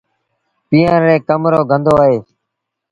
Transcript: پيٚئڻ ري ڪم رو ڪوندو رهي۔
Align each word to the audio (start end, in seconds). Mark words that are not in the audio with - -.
پيٚئڻ 0.67 0.99
ري 1.07 1.15
ڪم 1.27 1.41
رو 1.51 1.59
ڪوندو 1.69 1.93
رهي۔ 1.99 2.17